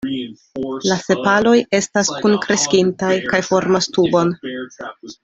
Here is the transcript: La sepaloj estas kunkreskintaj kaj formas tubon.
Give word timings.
La 0.91 0.95
sepaloj 1.01 1.53
estas 1.79 2.09
kunkreskintaj 2.23 3.13
kaj 3.29 3.43
formas 3.51 3.91
tubon. 3.99 4.33